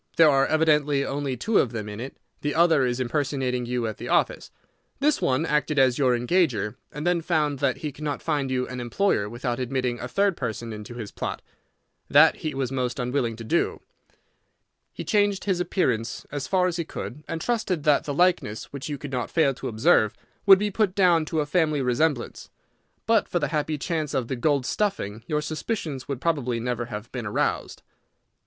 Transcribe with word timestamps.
There 0.15 0.31
are 0.31 0.47
evidently 0.47 1.05
only 1.05 1.37
two 1.37 1.59
of 1.59 1.73
them 1.73 1.87
in 1.87 1.99
it. 1.99 2.17
The 2.41 2.55
other 2.55 2.87
is 2.87 2.99
impersonating 2.99 3.67
you 3.67 3.85
at 3.85 3.97
the 3.97 4.07
office. 4.09 4.49
This 4.99 5.21
one 5.21 5.45
acted 5.45 5.77
as 5.77 5.99
your 5.99 6.17
engager, 6.17 6.73
and 6.91 7.05
then 7.05 7.21
found 7.21 7.59
that 7.59 7.77
he 7.77 7.91
could 7.91 8.03
not 8.03 8.19
find 8.19 8.49
you 8.49 8.67
an 8.67 8.79
employer 8.79 9.29
without 9.29 9.59
admitting 9.59 9.99
a 9.99 10.07
third 10.07 10.35
person 10.35 10.73
into 10.73 10.95
his 10.95 11.11
plot. 11.11 11.43
That 12.09 12.37
he 12.37 12.55
was 12.55 12.71
most 12.71 12.97
unwilling 12.97 13.35
to 13.35 13.43
do. 13.43 13.79
He 14.91 15.03
changed 15.03 15.43
his 15.43 15.59
appearance 15.59 16.25
as 16.31 16.47
far 16.47 16.65
as 16.65 16.77
he 16.77 16.83
could, 16.83 17.23
and 17.27 17.39
trusted 17.39 17.83
that 17.83 18.05
the 18.05 18.13
likeness, 18.15 18.73
which 18.73 18.89
you 18.89 18.97
could 18.97 19.11
not 19.11 19.29
fail 19.29 19.53
to 19.53 19.67
observe, 19.67 20.15
would 20.47 20.57
be 20.57 20.71
put 20.71 20.95
down 20.95 21.25
to 21.25 21.41
a 21.41 21.45
family 21.45 21.83
resemblance. 21.83 22.49
But 23.05 23.27
for 23.27 23.37
the 23.37 23.49
happy 23.49 23.77
chance 23.77 24.15
of 24.15 24.29
the 24.29 24.35
gold 24.35 24.65
stuffing, 24.65 25.23
your 25.27 25.41
suspicions 25.43 26.07
would 26.07 26.19
probably 26.21 26.59
never 26.59 26.85
have 26.85 27.11
been 27.11 27.27
aroused." 27.27 27.83